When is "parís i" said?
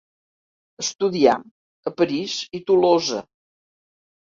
2.01-2.65